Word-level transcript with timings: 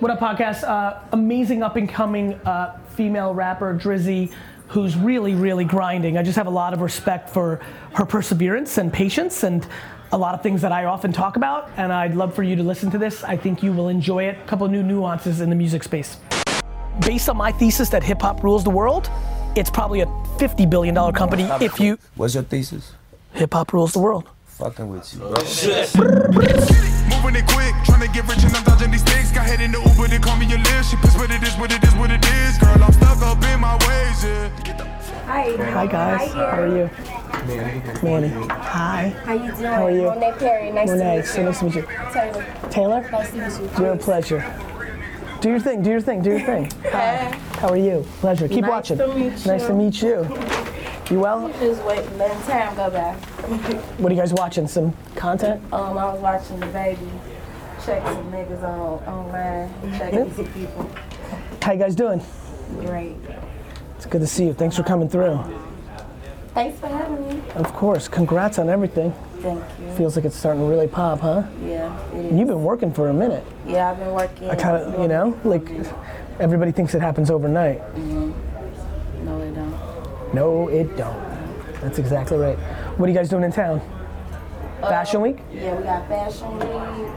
What 0.00 0.12
up, 0.12 0.20
podcast? 0.20 0.62
Uh, 0.62 1.00
amazing 1.10 1.64
up 1.64 1.74
and 1.74 1.88
coming 1.88 2.34
uh, 2.46 2.78
female 2.94 3.34
rapper, 3.34 3.74
Dreezy, 3.74 4.32
who's 4.68 4.96
really, 4.96 5.34
really 5.34 5.64
grinding. 5.64 6.16
I 6.16 6.22
just 6.22 6.36
have 6.36 6.46
a 6.46 6.50
lot 6.50 6.72
of 6.72 6.82
respect 6.82 7.28
for 7.28 7.60
her 7.94 8.06
perseverance 8.06 8.78
and 8.78 8.92
patience 8.92 9.42
and 9.42 9.66
a 10.12 10.16
lot 10.16 10.36
of 10.36 10.42
things 10.42 10.62
that 10.62 10.70
I 10.70 10.84
often 10.84 11.12
talk 11.12 11.34
about. 11.34 11.68
And 11.76 11.92
I'd 11.92 12.14
love 12.14 12.32
for 12.32 12.44
you 12.44 12.54
to 12.54 12.62
listen 12.62 12.92
to 12.92 12.98
this. 12.98 13.24
I 13.24 13.36
think 13.36 13.60
you 13.60 13.72
will 13.72 13.88
enjoy 13.88 14.22
it. 14.22 14.38
A 14.38 14.46
couple 14.46 14.68
new 14.68 14.84
nuances 14.84 15.40
in 15.40 15.50
the 15.50 15.56
music 15.56 15.82
space. 15.82 16.16
Based 17.04 17.28
on 17.28 17.36
my 17.36 17.50
thesis 17.50 17.88
that 17.88 18.04
hip 18.04 18.22
hop 18.22 18.44
rules 18.44 18.62
the 18.62 18.70
world, 18.70 19.10
it's 19.56 19.68
probably 19.68 20.02
a 20.02 20.06
$50 20.06 20.70
billion 20.70 20.94
company 21.12 21.42
if 21.60 21.80
you. 21.80 21.98
What's 22.14 22.34
your 22.34 22.44
thesis? 22.44 22.92
Hip 23.32 23.52
hop 23.52 23.72
rules 23.72 23.94
the 23.94 23.98
world. 23.98 24.28
Fucking 24.46 24.88
with 24.90 25.12
you, 25.12 26.94
She 30.88 30.96
pissed, 30.96 31.18
but 31.18 31.30
it 31.30 31.42
is 31.42 31.54
what 31.56 31.72
it 31.72 31.82
is, 31.84 31.94
what 31.96 32.10
it 32.10 32.24
is. 32.24 32.58
Girl, 32.58 32.82
I'm 32.82 32.92
stuck 32.92 33.18
up 33.22 33.42
in 33.44 33.60
my 33.60 33.74
ways, 33.86 34.24
yeah. 34.24 34.48
Hi. 35.26 35.56
Hi, 35.72 35.86
guys. 35.86 36.32
Hi, 36.32 36.50
How 36.50 36.62
are 36.62 36.68
you? 36.68 36.90
Manny. 37.46 38.28
Manny. 38.30 38.48
Hi. 38.48 39.08
How 39.24 39.32
you 39.34 39.52
doing? 39.52 39.64
How 39.64 39.86
are 39.86 39.90
you? 39.90 40.02
Monet 40.04 40.32
Perry. 40.38 40.70
Nice 40.72 40.88
Monet, 40.88 41.04
to 41.10 41.16
meet 41.18 41.26
so 41.26 41.38
you. 41.40 41.44
nice 41.46 41.58
to 41.58 41.64
meet 41.66 41.74
you. 41.74 41.82
Taylor. 42.12 42.70
Taylor? 42.70 43.10
Nice 43.10 43.30
to 43.30 43.36
meet 43.36 43.78
you. 43.78 43.84
Your 43.84 43.96
pleasure. 43.96 44.54
Do 45.40 45.50
your 45.50 45.60
thing, 45.60 45.82
do 45.82 45.90
your 45.90 46.00
thing, 46.00 46.22
do 46.22 46.30
your 46.30 46.40
thing. 46.40 46.70
Hi. 46.84 47.16
How 47.58 47.68
are 47.68 47.76
you? 47.76 48.04
Pleasure. 48.20 48.48
Keep 48.48 48.62
Nice 48.62 48.70
watching. 48.70 48.98
to 48.98 49.08
meet 49.14 49.46
Nice 49.46 49.62
you. 49.62 49.68
to 49.68 49.74
meet 49.74 50.02
you. 50.02 50.38
You 51.10 51.20
well? 51.20 51.48
Just 51.60 51.82
waiting, 51.84 52.18
letting 52.18 52.42
time 52.42 52.74
go 52.76 52.90
by. 52.90 53.12
What 53.98 54.10
are 54.10 54.14
you 54.14 54.20
guys 54.20 54.32
watching? 54.32 54.66
Some 54.66 54.94
content? 55.16 55.62
Um, 55.72 55.96
I 55.98 56.12
was 56.12 56.20
watching 56.20 56.60
the 56.60 56.66
baby. 56.66 56.98
Check 57.84 58.02
some 58.04 58.32
niggas 58.32 58.62
on 58.62 59.04
online. 59.06 59.98
Checking 59.98 60.34
some 60.34 60.46
people. 60.52 60.90
How 61.62 61.72
you 61.72 61.78
guys 61.78 61.94
doing? 61.94 62.20
Great. 62.80 63.16
It's 63.96 64.06
good 64.06 64.20
to 64.20 64.26
see 64.26 64.46
you. 64.46 64.52
Thanks 64.54 64.76
for 64.76 64.82
coming 64.82 65.08
through. 65.08 65.38
Thanks 66.54 66.78
for 66.80 66.88
having 66.88 67.28
me. 67.28 67.42
Of 67.54 67.72
course. 67.74 68.08
Congrats 68.08 68.58
on 68.58 68.68
everything. 68.68 69.12
Thank 69.40 69.62
you. 69.80 69.92
Feels 69.92 70.16
like 70.16 70.24
it's 70.24 70.36
starting 70.36 70.62
to 70.62 70.68
really 70.68 70.88
pop, 70.88 71.20
huh? 71.20 71.44
Yeah, 71.64 71.96
it 72.10 72.26
is. 72.26 72.32
You've 72.32 72.48
been 72.48 72.64
working 72.64 72.92
for 72.92 73.08
a 73.08 73.12
minute. 73.14 73.44
Yeah, 73.66 73.90
I've 73.90 73.98
been 73.98 74.12
working. 74.12 74.50
I 74.50 74.56
kind 74.56 74.76
of, 74.76 75.00
you 75.00 75.06
know, 75.06 75.38
like 75.44 75.68
everybody 76.40 76.72
thinks 76.72 76.94
it 76.94 77.00
happens 77.00 77.30
overnight. 77.30 77.80
Mm-hmm. 77.94 79.24
No, 79.24 79.38
they 79.38 79.54
don't. 79.54 80.34
No, 80.34 80.68
it 80.68 80.96
don't. 80.96 81.22
That's 81.80 81.98
exactly 81.98 82.38
right. 82.38 82.58
What 82.98 83.06
are 83.06 83.12
you 83.12 83.16
guys 83.16 83.28
doing 83.28 83.44
in 83.44 83.52
town? 83.52 83.80
Uh, 84.82 84.88
Fashion 84.88 85.20
Week? 85.20 85.38
Yeah, 85.52 85.76
we 85.76 85.84
got 85.84 86.08
Fashion 86.08 86.58
Week. 86.58 87.12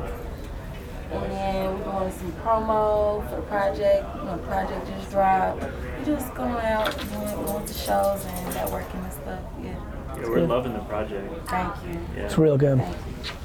And 1.12 1.31
then 1.31 1.80
we're 1.80 2.00
doing 2.00 2.12
some 2.12 2.31
promo 2.44 3.28
for 3.30 3.36
the 3.38 3.42
project. 3.44 4.08
You 4.16 4.23
know, 4.23 4.38
project 4.48 4.88
just 4.88 5.12
dropped. 5.12 5.62
We're 5.62 6.06
just 6.06 6.34
going 6.34 6.56
out, 6.66 6.98
doing, 6.98 7.45
going 7.45 7.66
to 7.66 7.73
shows 7.73 8.26
and 8.26 8.54
networking 8.54 9.04
and 9.04 9.14
stuff. 9.14 9.39
Yeah. 9.62 9.76
Yeah, 10.20 10.30
we're 10.30 10.48
loving 10.48 10.73
the 10.73 10.80
project. 10.80 11.48
Thank 11.48 11.73
you. 11.86 12.00
Yeah. 12.16 12.23
It's 12.26 12.38
real 12.38 12.58
good. 12.58 12.80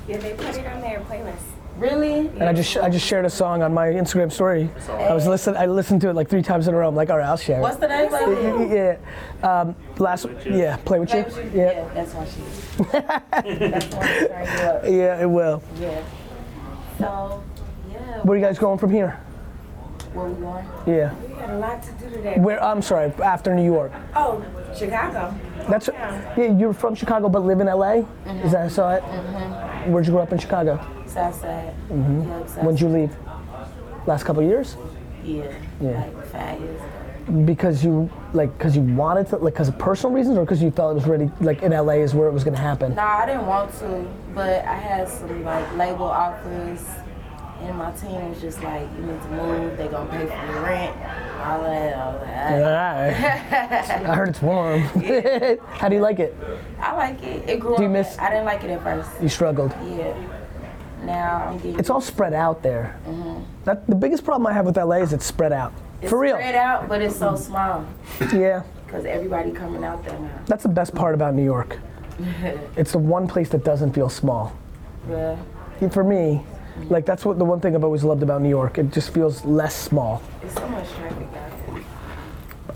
Yeah, 0.08 0.18
they 0.18 0.34
put 0.34 0.56
it 0.56 0.66
on 0.66 0.80
their 0.80 1.00
playlist. 1.00 1.42
Really? 1.76 2.28
And 2.28 2.44
I 2.44 2.54
just 2.54 2.76
I 2.78 2.88
just 2.88 3.06
shared 3.06 3.26
a 3.26 3.30
song 3.30 3.62
on 3.62 3.74
my 3.74 3.88
Instagram 3.88 4.32
story. 4.32 4.70
I 4.88 5.12
was 5.12 5.26
listen 5.26 5.56
I 5.56 5.66
listened 5.66 6.00
to 6.02 6.08
it 6.08 6.14
like 6.14 6.28
three 6.28 6.40
times 6.42 6.68
in 6.68 6.74
a 6.74 6.76
row. 6.76 6.88
I'm 6.88 6.94
like, 6.94 7.10
all 7.10 7.18
right, 7.18 7.26
I'll 7.26 7.36
share 7.36 7.60
What's 7.60 7.76
the 7.76 7.88
name 7.88 8.12
of 8.12 8.70
it? 8.72 8.98
Yeah. 9.42 9.60
Um, 9.60 9.76
last 9.98 10.24
You. 10.24 10.56
yeah, 10.56 10.76
play 10.78 10.98
with 11.00 11.12
you. 11.12 11.24
Play 11.24 11.44
with 11.44 11.54
you? 11.54 11.60
Yeah. 11.60 11.72
Yeah, 11.72 11.94
that's 11.94 12.14
why 12.14 12.24
she. 12.24 12.82
that's 13.58 13.94
why 13.94 14.06
she 14.06 14.26
turned 14.26 14.48
you 14.48 14.64
up. 14.64 14.84
Yeah, 14.84 15.22
it 15.22 15.30
will. 15.30 15.62
Yeah. 15.78 16.02
So, 16.98 17.42
yeah. 17.55 17.55
Where 18.26 18.34
are 18.34 18.40
you 18.40 18.44
guys 18.44 18.58
going 18.58 18.76
from 18.76 18.90
here? 18.90 19.20
Where 20.12 20.26
we 20.26 20.40
going? 20.40 20.66
Yeah. 20.84 21.14
We 21.14 21.34
had 21.34 21.50
a 21.50 21.58
lot 21.58 21.80
to 21.84 21.92
do 21.92 22.10
today. 22.10 22.34
Where 22.40 22.60
I'm 22.60 22.82
sorry, 22.82 23.12
after 23.22 23.54
New 23.54 23.64
York. 23.64 23.92
Oh, 24.16 24.44
Chicago. 24.76 25.32
That's 25.68 25.86
yeah. 25.86 26.56
You're 26.58 26.72
from 26.72 26.96
Chicago 26.96 27.28
but 27.28 27.44
live 27.44 27.60
in 27.60 27.68
LA. 27.68 28.02
Is 28.42 28.50
that 28.50 28.72
so? 28.72 28.88
It? 28.88 29.02
Where'd 29.88 30.06
you 30.06 30.12
grow 30.12 30.22
up 30.22 30.32
in 30.32 30.40
Chicago? 30.40 30.84
Southside. 31.06 31.72
Mm-hmm. 31.88 32.22
Yeah, 32.22 32.38
Southside. 32.40 32.64
When'd 32.64 32.80
you 32.80 32.88
leave? 32.88 33.16
Last 34.08 34.24
couple 34.24 34.42
of 34.42 34.48
years? 34.48 34.76
Yeah. 35.22 35.44
Yeah. 35.80 35.90
Like 35.90 36.26
five 36.26 36.60
years 36.60 36.80
ago. 36.80 37.42
Because 37.44 37.84
you 37.84 38.10
like 38.32 38.58
because 38.58 38.74
you 38.74 38.82
wanted 38.82 39.28
to 39.28 39.36
like 39.36 39.54
because 39.54 39.68
of 39.68 39.78
personal 39.78 40.12
reasons 40.12 40.36
or 40.36 40.44
because 40.44 40.60
you 40.60 40.72
felt 40.72 40.90
it 40.90 40.94
was 40.94 41.06
ready 41.06 41.30
like 41.40 41.62
in 41.62 41.70
LA 41.70 42.02
is 42.02 42.12
where 42.12 42.26
it 42.26 42.32
was 42.32 42.42
gonna 42.42 42.58
happen. 42.58 42.96
No, 42.96 43.02
I 43.02 43.24
didn't 43.24 43.46
want 43.46 43.72
to, 43.78 44.04
but 44.34 44.64
I 44.64 44.74
had 44.74 45.08
some 45.08 45.44
like 45.44 45.76
label 45.76 46.06
offers, 46.06 46.80
and 47.62 47.76
my 47.78 47.90
team 47.92 48.28
was 48.30 48.40
just 48.40 48.62
like, 48.62 48.82
"You 48.96 49.06
need 49.06 49.22
to 49.22 49.28
move. 49.28 49.76
They 49.76 49.88
gonna 49.88 50.10
pay 50.10 50.26
for 50.26 50.52
your 50.52 50.62
rent, 50.62 50.96
all 51.44 51.62
that, 51.62 51.96
all 51.96 52.18
that." 52.20 54.06
I 54.06 54.14
heard 54.14 54.28
it's 54.28 54.42
warm. 54.42 54.80
How 55.70 55.88
do 55.88 55.94
you 55.96 56.00
like 56.02 56.18
it? 56.18 56.34
I 56.80 56.94
like 56.94 57.22
it. 57.22 57.48
It 57.48 57.60
grew 57.60 57.76
Do 57.76 57.82
you 57.82 57.88
miss- 57.88 58.18
I 58.18 58.28
didn't 58.30 58.44
like 58.44 58.62
it 58.64 58.70
at 58.70 58.82
first. 58.82 59.10
You 59.22 59.28
struggled. 59.28 59.72
Yeah. 59.86 60.14
Now 61.04 61.46
I'm 61.48 61.56
getting. 61.58 61.78
It's 61.78 61.90
all 61.90 62.00
spread 62.00 62.32
out 62.34 62.62
there. 62.62 62.96
Mhm. 63.08 63.42
That 63.64 63.86
the 63.86 63.94
biggest 63.94 64.24
problem 64.24 64.46
I 64.46 64.52
have 64.52 64.66
with 64.66 64.76
LA 64.76 64.96
is 65.02 65.12
it's 65.12 65.24
spread 65.26 65.52
out. 65.52 65.72
it's 66.02 66.10
For 66.10 66.18
real. 66.18 66.36
It's 66.36 66.44
spread 66.44 66.54
out, 66.56 66.88
but 66.88 67.00
it's 67.02 67.16
so 67.16 67.36
small 67.36 67.84
Yeah. 68.32 68.62
because 68.86 69.04
everybody 69.04 69.50
coming 69.50 69.84
out 69.84 70.04
there 70.04 70.18
now. 70.18 70.28
That's 70.46 70.62
the 70.62 70.68
best 70.68 70.94
part 70.94 71.14
about 71.14 71.34
New 71.34 71.44
York. 71.44 71.78
It's 72.76 72.92
the 72.92 72.98
one 72.98 73.26
place 73.28 73.48
that 73.50 73.62
doesn't 73.64 73.92
feel 73.92 74.08
small. 74.08 74.52
Yeah. 75.08 75.36
For 75.90 76.02
me, 76.02 76.44
like 76.88 77.04
that's 77.06 77.24
what 77.24 77.38
the 77.38 77.44
one 77.44 77.60
thing 77.60 77.74
I've 77.74 77.84
always 77.84 78.04
loved 78.04 78.22
about 78.22 78.42
New 78.42 78.48
York. 78.48 78.78
It 78.78 78.92
just 78.92 79.10
feels 79.10 79.44
less 79.44 79.74
small. 79.74 80.22
There's 80.40 80.52
so 80.54 80.68
much 80.68 80.88
traffic. 80.92 81.26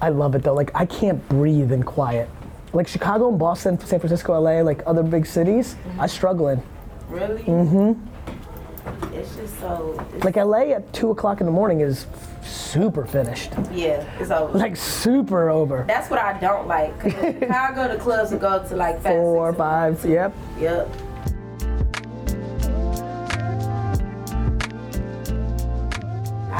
I 0.02 0.08
love 0.08 0.34
it 0.34 0.42
though. 0.42 0.54
Like 0.54 0.70
I 0.74 0.86
can't 0.86 1.26
breathe 1.28 1.72
in 1.72 1.82
quiet. 1.82 2.28
Like 2.72 2.88
Chicago 2.88 3.28
and 3.28 3.38
Boston, 3.38 3.78
San 3.80 3.98
Francisco, 4.00 4.38
LA, 4.40 4.60
like 4.62 4.82
other 4.86 5.02
big 5.02 5.26
cities, 5.26 5.76
I 5.98 6.06
struggle 6.06 6.48
in. 6.48 6.62
Really? 7.08 7.42
Mm-hmm. 7.42 9.14
It's 9.14 9.34
just 9.36 9.58
so. 9.60 10.02
It's, 10.14 10.24
Like 10.24 10.36
LA 10.36 10.72
at 10.72 10.90
two 10.92 11.10
o'clock 11.10 11.40
in 11.40 11.46
the 11.46 11.52
morning 11.52 11.80
is 11.80 12.06
super 12.42 13.04
finished. 13.04 13.52
yeah, 13.72 14.04
it's 14.18 14.30
over. 14.30 14.56
Like 14.56 14.76
super 14.76 15.50
over. 15.50 15.84
That's 15.86 16.08
what 16.08 16.18
I 16.20 16.38
don't 16.40 16.66
like. 16.68 16.98
'Cause 17.00 17.12
in 17.14 17.38
Chicago, 17.40 17.88
the 17.92 17.98
clubs 18.00 18.30
will 18.30 18.38
go 18.38 18.64
to 18.66 18.76
like 18.76 19.02
five, 19.02 19.12
Four, 19.12 19.50
six, 19.50 19.58
five, 19.58 20.04
yep. 20.06 20.32
Yep. 20.58 20.88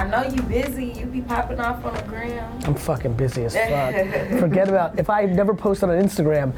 I 0.01 0.09
know 0.09 0.23
you 0.23 0.41
busy. 0.41 0.87
You 0.87 1.05
be 1.05 1.21
popping 1.21 1.61
off 1.61 1.85
on 1.85 1.93
the 1.93 2.03
gram. 2.05 2.59
I'm 2.65 2.75
fucking 2.75 3.13
busy 3.17 3.45
as 3.45 3.55
fuck. 3.55 4.41
Forget 4.41 4.71
about 4.71 4.99
if 4.99 5.11
I 5.11 5.27
never 5.27 5.53
post 5.53 5.85
on 5.85 5.91
Instagram. 5.91 6.55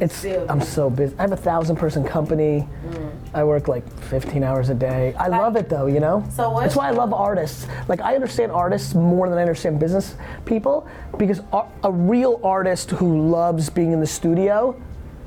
It's 0.00 0.14
Still. 0.14 0.46
I'm 0.48 0.60
so 0.60 0.90
busy. 0.90 1.12
I 1.18 1.22
have 1.22 1.32
a 1.32 1.36
thousand 1.36 1.74
person 1.74 2.04
company. 2.04 2.68
Mm. 2.86 3.12
I 3.32 3.42
work 3.42 3.66
like 3.66 3.88
15 4.02 4.44
hours 4.44 4.68
a 4.68 4.74
day. 4.74 5.12
I 5.14 5.26
love 5.26 5.56
it 5.56 5.68
though, 5.68 5.86
you 5.86 5.98
know. 5.98 6.24
So 6.30 6.50
what's 6.50 6.66
That's 6.66 6.76
why 6.76 6.88
I 6.88 6.90
love 6.92 7.12
artists. 7.12 7.66
Like 7.88 8.00
I 8.00 8.14
understand 8.14 8.52
artists 8.52 8.94
more 8.94 9.28
than 9.28 9.38
I 9.38 9.40
understand 9.40 9.80
business 9.80 10.14
people 10.44 10.88
because 11.18 11.40
a, 11.52 11.64
a 11.82 11.90
real 11.90 12.40
artist 12.44 12.92
who 12.92 13.28
loves 13.28 13.70
being 13.70 13.90
in 13.90 13.98
the 13.98 14.06
studio 14.06 14.80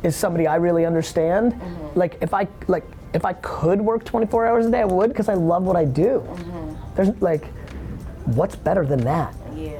is 0.03 0.15
somebody 0.15 0.47
I 0.47 0.55
really 0.55 0.85
understand. 0.85 1.51
Mm-hmm. 1.51 1.99
Like 1.99 2.17
if 2.21 2.33
I 2.33 2.47
like 2.67 2.85
if 3.13 3.25
I 3.25 3.33
could 3.33 3.81
work 3.81 4.05
24 4.05 4.47
hours 4.47 4.65
a 4.65 4.71
day, 4.71 4.81
I 4.81 4.85
would 4.85 5.09
because 5.09 5.27
I 5.29 5.33
love 5.33 5.63
what 5.63 5.75
I 5.75 5.85
do. 5.85 6.23
Mm-hmm. 6.25 6.95
There's 6.95 7.21
like, 7.21 7.45
what's 8.35 8.55
better 8.55 8.85
than 8.85 8.99
that? 9.01 9.33
Yeah. 9.55 9.71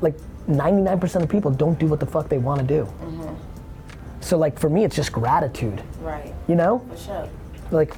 like 0.00 0.16
99% 0.48 1.22
of 1.22 1.28
people 1.28 1.50
don't 1.50 1.78
do 1.78 1.86
what 1.86 2.00
the 2.00 2.06
fuck 2.06 2.28
they 2.28 2.36
want 2.38 2.60
to 2.60 2.66
do. 2.66 2.86
Mhm. 3.02 3.34
So 4.20 4.36
like 4.36 4.58
for 4.58 4.68
me, 4.68 4.84
it's 4.84 4.96
just 4.96 5.12
gratitude, 5.12 5.80
Right. 6.02 6.34
you 6.48 6.56
know? 6.56 6.80
For 6.90 6.96
sure. 6.96 7.28
Like 7.70 7.94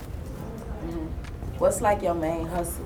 What's 1.58 1.80
like 1.80 2.02
your 2.02 2.14
main 2.14 2.46
hustle? 2.46 2.84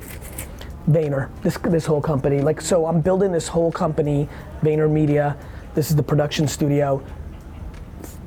Vayner, 0.88 1.29
this 1.43 1.58
this 1.58 1.85
whole 1.87 2.00
company. 2.00 2.41
Like 2.41 2.61
so, 2.61 2.87
I'm 2.87 3.00
building 3.00 3.32
this 3.32 3.49
whole 3.49 3.73
company, 3.73 4.29
Vayner 4.62 4.88
Media. 4.91 5.37
This 5.75 5.91
is 5.91 5.96
the 5.96 6.03
production 6.03 6.46
studio 6.49 7.03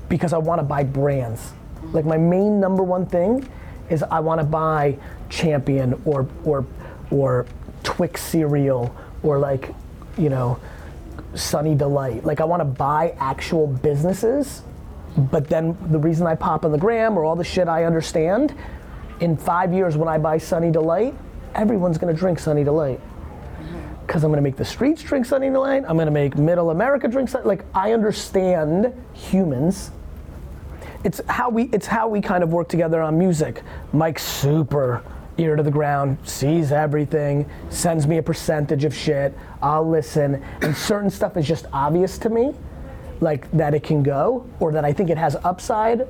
because 0.10 0.34
I 0.34 0.38
want 0.38 0.60
to 0.60 0.64
buy 0.64 0.84
brands. 0.84 1.54
Like 1.94 2.06
my 2.06 2.18
main 2.18 2.60
number 2.60 2.84
one 2.84 3.06
thing 3.06 3.48
is 3.90 4.04
I 4.04 4.20
want 4.20 4.40
to 4.42 4.46
buy 4.46 4.98
Champion 5.30 6.00
or 6.06 6.28
or 6.46 6.66
or 7.10 7.46
Twix 7.96 8.22
cereal 8.22 8.96
or 9.22 9.38
like 9.38 9.74
you 10.18 10.30
know 10.30 10.60
Sunny 11.36 11.76
Delight. 11.76 12.26
Like 12.26 12.42
I 12.42 12.44
want 12.44 12.62
to 12.62 12.66
buy 12.66 13.16
actual 13.20 13.68
businesses. 13.68 14.64
But 15.16 15.48
then 15.48 15.78
the 15.92 16.00
reason 16.00 16.26
I 16.26 16.34
pop 16.34 16.66
on 16.66 16.72
the 16.72 16.78
gram 16.78 17.18
or 17.18 17.24
all 17.24 17.36
the 17.36 17.44
shit 17.44 17.68
I 17.68 17.84
understand, 17.84 18.56
in 19.20 19.38
five 19.38 19.72
years 19.72 19.96
when 19.96 20.08
I 20.08 20.18
buy 20.18 20.40
Sunny 20.40 20.72
Delight, 20.72 21.14
everyone's 21.54 22.00
gonna 22.00 22.14
drink 22.14 22.40
Sunny 22.40 22.64
Delight. 22.64 23.00
Mm-hmm. 23.00 24.06
Because 24.08 24.24
I'm 24.24 24.32
gonna 24.32 24.42
make 24.42 24.56
the 24.56 24.66
streets 24.66 25.04
drink 25.04 25.28
Sunny 25.28 25.52
Delight, 25.52 25.84
I'm 25.88 25.98
gonna 25.98 26.10
make 26.10 26.36
middle 26.36 26.72
America 26.72 27.08
drink 27.08 27.30
Sunny 27.30 27.46
Like 27.46 27.64
I 27.76 27.94
understand 27.94 28.92
humans. 29.14 29.92
It's 31.04 31.22
how 31.30 31.50
we 31.50 31.66
it's 31.66 31.86
how 31.86 32.08
we 32.08 32.22
kind 32.22 32.44
of 32.44 32.52
work 32.52 32.70
together 32.70 33.02
on 33.04 33.20
music. 33.20 33.62
Mike's 33.92 34.24
super 34.24 35.04
ear 35.38 35.56
to 35.56 35.64
the 35.64 35.72
ground, 35.72 36.18
sees 36.24 36.72
everything, 36.72 37.50
sends 37.70 38.08
me 38.08 38.18
a 38.18 38.24
percentage 38.24 38.84
of 38.84 38.94
shit. 38.94 39.38
I'll 39.62 39.88
listen, 39.88 40.44
and 40.62 40.76
certain 40.76 41.10
stuff 41.10 41.38
is 41.38 41.48
just 41.48 41.66
obvious 41.74 42.18
to 42.20 42.30
me, 42.30 42.54
like 43.20 43.50
that 43.52 43.74
it 43.74 43.84
can 43.84 44.04
go, 44.04 44.48
or 44.60 44.72
that 44.74 44.86
I 44.86 44.94
think 44.94 45.10
it 45.10 45.18
has 45.18 45.36
upside, 45.44 46.08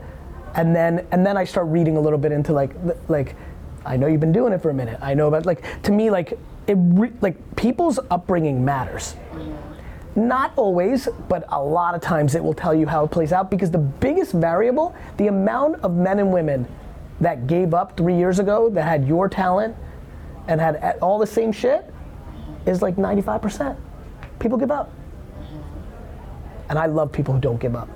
and 0.56 0.76
then 0.76 1.06
and 1.12 1.26
then 1.26 1.38
I 1.38 1.44
start 1.46 1.68
reading 1.68 1.98
a 1.98 2.02
little 2.02 2.20
bit 2.20 2.32
into 2.32 2.54
like 2.54 2.76
like, 3.08 3.36
I 3.86 3.98
know 3.98 4.08
you've 4.08 4.20
been 4.20 4.32
doing 4.32 4.54
it 4.54 4.62
for 4.62 4.70
a 4.70 4.74
minute. 4.74 5.00
I 5.02 5.14
know 5.14 5.28
about 5.28 5.46
like 5.46 5.82
to 5.84 5.92
me 5.92 6.10
like 6.10 6.38
it 6.68 6.78
re- 6.78 7.14
like 7.22 7.56
people's 7.56 8.00
upbringing 8.12 8.64
matters. 8.64 9.16
Not 10.16 10.54
always, 10.58 11.10
but 11.28 11.46
a 11.50 11.62
lot 11.62 11.96
of 11.96 12.02
times 12.02 12.36
it 12.36 12.44
will 12.44 12.54
tell 12.54 12.74
you 12.74 12.86
how 12.86 13.06
it 13.06 13.10
plays 13.10 13.34
out 13.34 13.50
because 13.50 13.72
the 13.72 13.80
biggest 13.80 14.32
variable, 14.32 14.96
the 15.18 15.26
amount 15.26 15.82
of 15.82 15.96
men 15.96 16.20
and 16.20 16.32
women 16.32 16.68
that 17.22 17.48
gave 17.48 17.74
up 17.74 17.96
three 17.98 18.16
years 18.16 18.40
ago 18.40 18.70
that 18.70 18.84
had 18.84 19.08
your 19.08 19.30
talent 19.30 19.76
and 20.48 20.60
had 20.60 20.98
all 21.02 21.20
the 21.20 21.28
same 21.28 21.52
shit 21.52 21.94
is 22.66 22.82
like 22.82 22.96
95%. 22.96 23.78
People 24.40 24.58
give 24.58 24.72
up. 24.72 24.92
And 26.70 26.80
I 26.80 26.86
love 26.86 27.12
people 27.12 27.34
who 27.34 27.40
don't 27.40 27.60
give 27.60 27.76
up. 27.76 27.90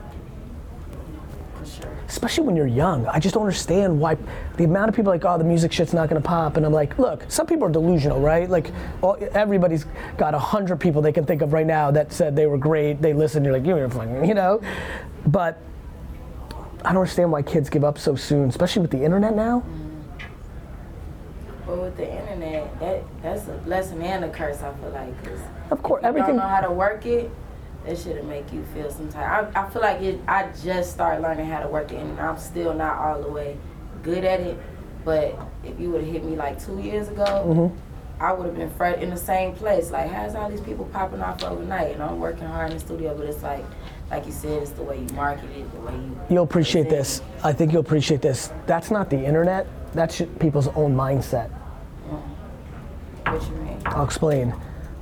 Especially 2.07 2.45
when 2.45 2.55
you're 2.55 2.67
young. 2.67 3.05
I 3.07 3.19
just 3.19 3.33
don't 3.33 3.43
understand 3.43 3.99
why 3.99 4.17
the 4.55 4.63
amount 4.63 4.89
of 4.89 4.95
people 4.95 5.11
like, 5.11 5.25
oh, 5.25 5.37
the 5.37 5.43
music 5.43 5.73
shit's 5.73 5.93
not 5.93 6.07
gonna 6.07 6.21
pop. 6.21 6.55
And 6.55 6.65
I'm 6.65 6.71
like, 6.71 6.97
look, 6.97 7.25
some 7.27 7.45
people 7.45 7.67
are 7.67 7.71
delusional, 7.71 8.21
right? 8.21 8.49
Like, 8.49 8.71
all, 9.01 9.17
everybody's 9.33 9.85
got 10.17 10.33
a 10.33 10.39
hundred 10.39 10.79
people 10.79 11.01
they 11.01 11.11
can 11.11 11.25
think 11.25 11.41
of 11.41 11.51
right 11.51 11.67
now 11.67 11.91
that 11.91 12.13
said 12.13 12.35
they 12.35 12.45
were 12.45 12.57
great. 12.57 13.01
They 13.01 13.13
listened, 13.13 13.45
you're 13.45 13.57
like, 13.57 13.65
you're 13.65 13.89
fucking, 13.89 14.25
you 14.25 14.33
know? 14.33 14.61
But 15.25 15.61
I 16.85 16.93
don't 16.93 17.01
understand 17.01 17.31
why 17.31 17.41
kids 17.41 17.69
give 17.69 17.83
up 17.83 17.97
so 17.97 18.15
soon, 18.15 18.49
especially 18.49 18.81
with 18.83 18.91
the 18.91 19.03
internet 19.03 19.35
now. 19.35 19.63
But 21.65 21.81
with 21.81 21.97
the 21.97 22.09
internet, 22.09 22.79
that 22.79 23.03
that's 23.21 23.47
a 23.47 23.51
blessing 23.65 24.01
and 24.03 24.23
a 24.25 24.29
curse. 24.29 24.61
I 24.61 24.71
feel 24.73 24.89
like, 24.91 25.23
'cause 25.23 25.39
Of 25.71 25.83
course, 25.83 25.99
if 25.99 26.03
you 26.03 26.09
everything. 26.09 26.27
don't 26.37 26.37
know 26.37 26.47
how 26.55 26.61
to 26.61 26.71
work 26.71 27.05
it, 27.05 27.29
that 27.85 27.97
should 27.97 28.23
make 28.25 28.51
you 28.53 28.63
feel 28.73 28.89
some 28.89 29.09
type. 29.09 29.51
I, 29.55 29.63
I 29.65 29.69
feel 29.69 29.81
like 29.81 30.01
it. 30.01 30.19
I 30.27 30.47
just 30.63 30.91
started 30.93 31.21
learning 31.21 31.47
how 31.47 31.59
to 31.61 31.67
work 31.67 31.91
it, 31.91 31.97
and 31.97 32.19
I'm 32.19 32.37
still 32.37 32.73
not 32.73 32.97
all 32.97 33.21
the 33.21 33.29
way 33.29 33.57
good 34.03 34.23
at 34.23 34.39
it. 34.39 34.57
But 35.03 35.37
if 35.63 35.77
you 35.79 35.89
would 35.91 36.01
have 36.03 36.11
hit 36.11 36.23
me 36.23 36.35
like 36.35 36.63
two 36.63 36.79
years 36.79 37.09
ago, 37.09 37.25
Mm-hmm. 37.25 37.75
I 38.19 38.33
would 38.33 38.47
have 38.47 38.55
been 38.55 38.99
in 38.99 39.11
the 39.11 39.15
same 39.17 39.53
place. 39.53 39.91
Like, 39.91 40.09
how's 40.09 40.33
all 40.33 40.49
these 40.49 40.61
people 40.61 40.85
popping 40.85 41.21
off 41.21 41.43
overnight? 41.43 41.91
And 41.93 42.01
I'm 42.01 42.19
working 42.19 42.47
hard 42.47 42.71
in 42.71 42.77
the 42.77 42.79
studio, 42.83 43.13
but 43.15 43.27
it's 43.27 43.43
like, 43.43 43.63
like 44.09 44.25
you 44.25 44.31
said, 44.31 44.61
it's 44.61 44.71
the 44.71 44.83
way 44.83 44.99
you 44.99 45.15
market 45.15 45.49
it, 45.51 45.71
the 45.73 45.79
way 45.79 45.93
you. 45.93 46.19
You'll 46.29 46.43
appreciate 46.43 46.89
this. 46.89 47.21
I 47.43 47.51
think 47.51 47.71
you'll 47.71 47.81
appreciate 47.81 48.21
this. 48.21 48.51
That's 48.65 48.89
not 48.89 49.09
the 49.09 49.23
internet. 49.23 49.67
That's 49.93 50.21
people's 50.39 50.67
own 50.69 50.95
mindset. 50.95 51.47
it. 51.47 51.51
What 53.25 53.43
you 53.43 53.55
mean? 53.55 53.81
I'll 53.85 54.05
explain. 54.05 54.55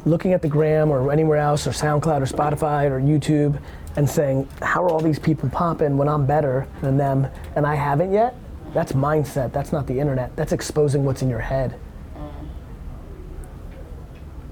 Looking 0.05 0.33
at 0.33 0.41
the 0.41 0.47
gram 0.47 0.91
or 0.91 1.11
anywhere 1.11 1.37
else, 1.37 1.67
or 1.67 1.71
SoundCloud 1.71 2.21
or 2.21 2.25
Spotify 2.25 2.89
or 2.89 2.99
YouTube, 2.99 3.59
and 3.95 4.09
saying, 4.09 4.47
How 4.61 4.83
are 4.83 4.89
all 4.89 4.99
these 4.99 5.19
people 5.19 5.49
popping 5.49 5.97
when 5.97 6.07
I'm 6.07 6.25
better 6.25 6.67
than 6.81 6.97
them 6.97 7.27
and 7.55 7.65
I 7.65 7.75
haven't 7.75 8.11
yet? 8.11 8.35
That's 8.73 8.91
mindset. 8.91 9.53
That's 9.53 9.71
not 9.71 9.87
the 9.87 9.99
internet. 9.99 10.35
That's 10.35 10.51
exposing 10.51 11.05
what's 11.05 11.21
in 11.21 11.29
your 11.29 11.39
head. 11.39 11.79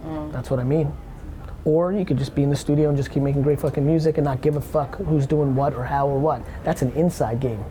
Mm. 0.05 0.31
That's 0.31 0.49
what 0.49 0.59
I 0.59 0.63
mean. 0.63 0.93
Or 1.65 1.93
you 1.93 2.03
could 2.05 2.17
just 2.17 2.35
be 2.35 2.43
in 2.43 2.49
the 2.49 2.55
studio 2.55 2.89
and 2.89 2.97
just 2.97 3.09
keep 3.11 3.23
making 3.23 3.41
great 3.41 3.59
fucking 3.59 3.85
music 3.85 4.17
and 4.17 4.25
not 4.25 4.41
give 4.41 4.57
a 4.57 4.61
fuck 4.61 4.95
who's 4.97 5.25
doing 5.25 5.55
what 5.55 5.73
or 5.73 5.85
how 5.85 6.07
or 6.07 6.19
what. 6.19 6.41
That's 6.63 6.81
an 6.81 6.91
inside 6.93 7.39
game. 7.39 7.63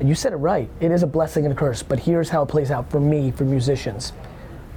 And 0.00 0.08
you 0.08 0.14
said 0.14 0.32
it 0.32 0.36
right. 0.36 0.68
It 0.80 0.90
is 0.90 1.02
a 1.02 1.06
blessing 1.06 1.44
and 1.44 1.52
a 1.52 1.56
curse. 1.56 1.82
But 1.82 2.00
here's 2.00 2.28
how 2.28 2.42
it 2.42 2.46
plays 2.46 2.70
out 2.70 2.90
for 2.90 3.00
me, 3.00 3.30
for 3.30 3.44
musicians 3.44 4.12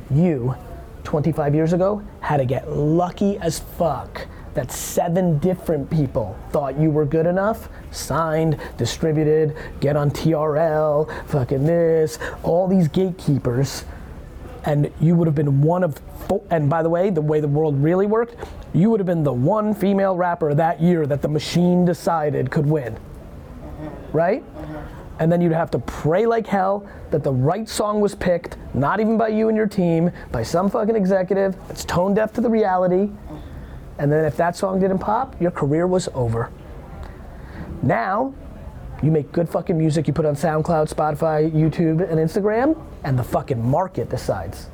you 0.10 0.56
25 1.04 1.56
years 1.56 1.74
ago 1.74 2.02
had 2.22 2.38
to 2.38 2.46
get 2.46 2.72
lucky 2.72 3.38
as 3.40 3.60
fuck 3.60 4.28
that 4.54 4.72
seven 4.72 5.38
different 5.38 5.90
people 5.90 6.36
thought 6.50 6.80
you 6.80 6.90
were 6.90 7.06
good 7.06 7.28
enough, 7.28 7.70
signed, 7.92 8.60
distributed, 8.78 9.56
get 9.80 9.96
on 9.96 10.10
TRL, 10.10 11.28
fucking 11.28 11.64
this, 11.64 12.18
all 12.42 12.68
these 12.68 12.88
gatekeepers, 12.88 13.86
and 14.68 14.92
you 15.00 15.16
would 15.16 15.28
have 15.28 15.36
been 15.36 15.62
one 15.62 15.84
of 15.84 16.00
four. 16.28 16.44
And 16.52 16.70
by 16.70 16.84
the 16.84 16.90
way, 16.90 17.10
the 17.10 17.22
way 17.22 17.40
the 17.40 17.48
world 17.48 17.82
really 17.82 18.06
worked, 18.06 18.36
you 18.74 18.90
would 18.92 19.00
have 19.00 19.08
been 19.08 19.24
the 19.24 19.34
one 19.34 19.74
female 19.74 20.16
rapper 20.16 20.54
that 20.54 20.82
year 20.82 21.08
that 21.08 21.22
the 21.22 21.30
machine 21.30 21.86
decided 21.86 22.52
could 22.52 22.66
win. 22.66 22.98
Right? 24.12 24.44
and 25.20 25.32
then 25.32 25.42
you'd 25.42 25.52
have 25.52 25.72
to 25.72 25.80
pray 25.80 26.26
like 26.26 26.46
hell 26.46 26.88
that 27.12 27.24
the 27.24 27.32
right 27.32 27.68
song 27.68 28.02
was 28.02 28.14
picked, 28.16 28.58
not 28.74 29.00
even 29.00 29.18
by 29.18 29.30
you 29.30 29.48
and 29.48 29.58
your 29.58 29.68
team, 29.68 30.12
by 30.32 30.44
some 30.44 30.70
fucking 30.70 30.96
executive 30.96 31.56
that's 31.68 31.84
tone 31.86 32.14
deaf 32.14 32.34
to 32.34 32.42
the 32.42 32.50
reality. 32.50 33.10
And 33.98 34.12
then 34.12 34.26
if 34.26 34.38
that 34.38 34.56
song 34.56 34.80
didn't 34.80 35.00
pop, 35.00 35.40
your 35.42 35.52
career 35.52 35.88
was 35.88 36.08
over. 36.14 36.52
Now, 37.82 38.34
you 39.04 39.12
make 39.12 39.32
good 39.32 39.48
fucking 39.48 39.78
music, 39.78 40.08
you 40.08 40.14
put 40.14 40.26
on 40.26 40.36
SoundCloud, 40.36 40.94
Spotify, 40.94 41.52
YouTube, 41.52 42.10
and 42.10 42.20
Instagram, 42.20 42.82
and 43.04 43.18
the 43.18 43.24
fucking 43.24 43.64
market 43.64 44.10
decides. 44.10 44.70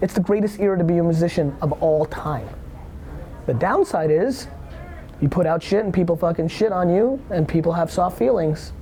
It's 0.00 0.14
the 0.14 0.20
greatest 0.20 0.60
era 0.60 0.78
to 0.78 0.84
be 0.84 0.98
a 0.98 1.02
musician 1.02 1.56
of 1.62 1.72
all 1.82 2.06
time. 2.06 2.48
The 3.46 3.54
downside 3.54 4.10
is, 4.10 4.48
you 5.20 5.28
put 5.28 5.46
out 5.46 5.62
shit 5.62 5.84
and 5.84 5.92
people 5.92 6.16
fucking 6.16 6.48
shit 6.48 6.72
on 6.72 6.88
you, 6.88 7.22
and 7.30 7.46
people 7.46 7.72
have 7.72 7.90
soft 7.90 8.18
feelings 8.18 8.72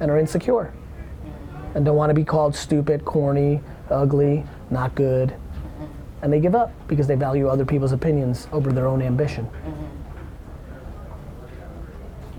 and 0.00 0.10
are 0.10 0.18
insecure 0.18 0.72
and 1.74 1.84
don't 1.84 1.96
want 1.96 2.10
to 2.10 2.14
be 2.14 2.24
called 2.24 2.54
stupid, 2.54 3.04
corny, 3.04 3.60
ugly, 3.90 4.44
not 4.70 4.94
good. 4.94 5.34
And 6.22 6.32
they 6.32 6.40
give 6.40 6.54
up 6.54 6.72
because 6.88 7.06
they 7.06 7.14
value 7.14 7.48
other 7.48 7.64
people's 7.64 7.92
opinions 7.92 8.48
over 8.52 8.72
their 8.72 8.86
own 8.86 9.02
ambition. 9.02 9.48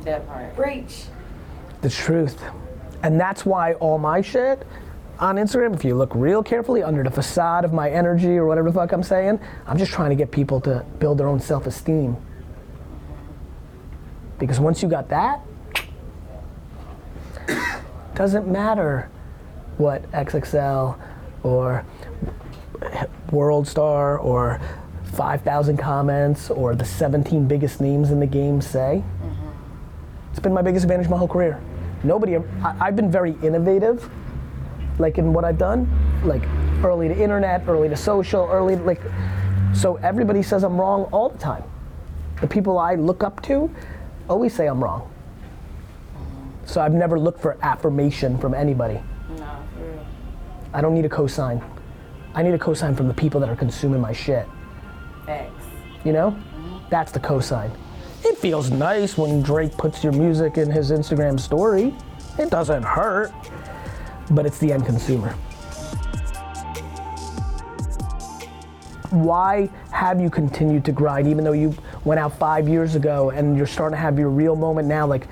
That 0.04 0.28
part. 0.28 0.56
Breach. 0.56 1.04
The 1.82 1.90
truth. 1.90 2.42
And 3.04 3.20
that's 3.20 3.46
why 3.46 3.74
all 3.74 3.98
my 3.98 4.22
shit 4.22 4.66
on 5.20 5.36
Instagram, 5.36 5.76
if 5.76 5.84
you 5.84 5.96
look 5.96 6.14
real 6.16 6.42
carefully 6.42 6.82
under 6.82 7.04
the 7.04 7.12
facade 7.12 7.66
of 7.66 7.74
my 7.74 7.90
energy 7.90 8.38
or 8.38 8.46
whatever 8.46 8.70
the 8.70 8.76
fuck 8.76 8.92
I'm 8.92 9.04
saying, 9.04 9.40
I'm 9.68 9.78
just 9.78 9.92
trying 9.92 10.10
to 10.10 10.16
get 10.16 10.32
people 10.32 10.62
to 10.62 10.86
build 11.00 11.18
their 11.18 11.28
own 11.28 11.40
self 11.40 11.66
esteem. 11.68 12.16
Because 14.38 14.60
once 14.60 14.82
you 14.82 14.88
got 14.88 15.10
that, 15.10 15.42
doesn't 18.16 18.48
matter 18.48 19.10
what 19.78 20.10
XXL 20.12 20.98
or 21.44 21.86
World 23.32 23.68
Star 23.68 24.18
or 24.18 24.62
5,000 25.14 25.78
comments 25.78 26.50
or 26.50 26.76
the 26.76 26.86
17 26.86 27.48
biggest 27.48 27.82
names 27.82 28.12
in 28.12 28.20
the 28.20 28.26
game 28.26 28.62
say. 28.62 29.04
It's 30.40 30.44
been 30.46 30.54
my 30.54 30.62
biggest 30.62 30.86
advantage 30.86 31.10
my 31.10 31.18
whole 31.18 31.28
career. 31.28 31.60
Nobody, 32.02 32.38
I, 32.38 32.42
I've 32.80 32.96
been 32.96 33.12
very 33.12 33.36
innovative, 33.44 34.10
like 34.98 35.18
in 35.18 35.34
what 35.34 35.44
I've 35.44 35.58
done, 35.58 35.86
like 36.24 36.44
early 36.82 37.10
to 37.10 37.14
internet, 37.14 37.68
early 37.68 37.90
to 37.90 37.98
social, 37.98 38.48
early 38.50 38.78
like, 38.78 39.02
so 39.74 39.98
everybody 39.98 40.42
says 40.42 40.64
I'm 40.64 40.80
wrong 40.80 41.10
all 41.12 41.28
the 41.28 41.38
time. 41.38 41.62
The 42.40 42.48
people 42.48 42.80
I 42.80 42.96
look 42.96 43.22
up 43.22 43.42
to 43.48 43.70
always 44.30 44.54
say 44.54 44.68
I'm 44.68 44.82
wrong. 44.82 45.12
So 46.64 46.80
I've 46.80 46.94
never 46.94 47.20
looked 47.20 47.42
for 47.42 47.58
affirmation 47.62 48.38
from 48.38 48.54
anybody. 48.54 49.02
No, 49.32 49.60
for 49.76 49.92
real. 49.92 50.06
I 50.74 50.80
don't 50.80 50.94
need 50.94 51.04
a 51.04 51.10
cosign. 51.10 51.62
I 52.34 52.44
need 52.44 52.54
a 52.54 52.58
cosign 52.58 52.96
from 52.96 53.10
the 53.10 53.14
people 53.14 53.42
that 53.42 53.50
are 53.50 53.58
consuming 53.58 54.00
my 54.00 54.14
shit. 54.14 54.48
Facts. 55.26 55.66
You 56.06 56.14
know? 56.14 56.40
That's 56.90 57.12
the 57.12 57.20
cosign. 57.20 57.76
It 58.24 58.38
feels 58.38 58.70
nice 58.70 59.18
when 59.18 59.42
Drake 59.42 59.76
puts 59.78 60.04
your 60.04 60.12
music 60.14 60.58
in 60.58 60.70
his 60.70 60.92
Instagram 60.92 61.40
story. 61.40 61.96
It 62.38 62.50
doesn't 62.50 62.84
hurt, 62.84 63.32
but 64.32 64.46
it's 64.46 64.58
the 64.58 64.74
end 64.74 64.86
consumer. 64.86 65.32
Why 69.10 69.70
have 69.92 70.22
you 70.22 70.30
continued 70.30 70.86
to 70.86 70.92
grind 70.92 71.28
even 71.28 71.44
though 71.44 71.54
you 71.54 71.74
went 72.04 72.20
out 72.20 72.38
five 72.38 72.68
years 72.68 72.96
ago 72.96 73.32
and 73.32 73.58
you're 73.58 73.66
starting 73.66 73.96
to 73.96 74.02
have 74.02 74.20
your 74.20 74.30
real 74.30 74.56
moment 74.56 74.88
now? 74.88 75.08
Like, 75.08 75.28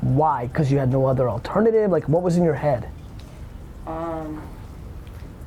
why? 0.00 0.48
Because 0.48 0.70
you 0.70 0.78
had 0.78 0.90
no 0.90 1.06
other 1.06 1.30
alternative? 1.30 1.90
Like, 1.90 2.08
what 2.08 2.22
was 2.22 2.36
in 2.36 2.44
your 2.44 2.54
head? 2.54 2.90
Um, 3.86 4.42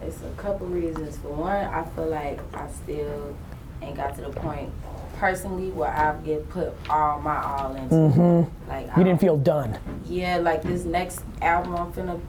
it's 0.01 0.21
a 0.21 0.41
couple 0.41 0.67
reasons. 0.67 1.17
For 1.17 1.29
one, 1.29 1.65
I 1.65 1.83
feel 1.89 2.07
like 2.07 2.39
I 2.55 2.69
still 2.71 3.35
ain't 3.81 3.97
got 3.97 4.15
to 4.15 4.21
the 4.21 4.29
point 4.29 4.71
personally 5.19 5.71
where 5.71 5.89
I 5.89 6.15
get 6.23 6.49
put 6.49 6.73
all 6.89 7.19
my 7.21 7.41
all 7.41 7.75
into. 7.75 7.95
it. 7.95 8.49
Like 8.67 8.87
Mm-hmm. 8.87 8.99
You 8.99 9.03
didn't 9.03 9.19
feel 9.21 9.37
done. 9.37 9.77
yeah, 10.05 10.37
like 10.37 10.61
this 10.63 10.85
next 10.85 11.21
album 11.41 11.75
I'm 11.75 11.91
finna 11.93 12.19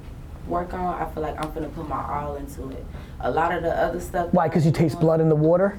work 0.47 0.73
on, 0.75 1.01
I 1.01 1.11
feel 1.13 1.23
like 1.23 1.37
I'm 1.45 1.51
finna 1.53 1.73
put 1.75 1.89
my 1.89 2.03
all 2.03 2.37
into 2.37 2.71
it. 2.71 2.85
A 3.21 3.31
lot 3.31 3.55
of 3.55 3.63
the 3.63 3.71
other 3.77 4.01
stuff. 4.01 4.33
Why? 4.33 4.49
Because 4.49 4.65
you 4.65 4.73
taste 4.73 5.01
blood 5.01 5.21
in 5.21 5.29
the 5.29 5.37
water? 5.37 5.79